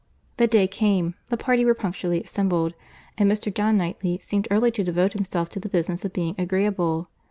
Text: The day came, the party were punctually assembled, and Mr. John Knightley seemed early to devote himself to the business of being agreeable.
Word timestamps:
The 0.37 0.47
day 0.47 0.65
came, 0.67 1.13
the 1.27 1.37
party 1.37 1.63
were 1.63 1.75
punctually 1.75 2.23
assembled, 2.23 2.73
and 3.19 3.31
Mr. 3.31 3.53
John 3.53 3.77
Knightley 3.77 4.17
seemed 4.23 4.47
early 4.49 4.71
to 4.71 4.83
devote 4.83 5.13
himself 5.13 5.49
to 5.49 5.59
the 5.59 5.69
business 5.69 6.03
of 6.03 6.11
being 6.11 6.33
agreeable. 6.39 7.07